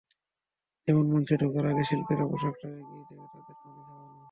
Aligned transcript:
যেমন 0.87 1.05
মঞ্চে 1.11 1.35
ঢোকার 1.41 1.65
আগে 1.71 1.83
শিল্পীর 1.89 2.19
পোশাকটা 2.31 2.67
এগিয়ে 2.71 3.03
দেওয়া, 3.07 3.25
তাঁদের 3.31 3.55
পানি 3.61 3.81
খাওয়ানো। 3.87 4.17